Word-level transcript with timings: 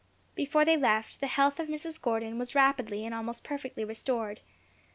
Before 0.33 0.65
they 0.65 0.77
left, 0.77 1.19
the 1.19 1.27
health 1.27 1.59
of 1.59 1.67
Mrs. 1.67 2.01
Gordon 2.01 2.39
was 2.39 2.55
rapidly 2.55 3.05
and 3.05 3.13
almost 3.13 3.43
perfectly 3.43 3.85
restored. 3.85 4.41